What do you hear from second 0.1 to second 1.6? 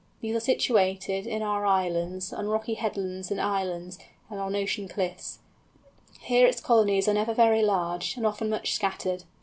These are situated, in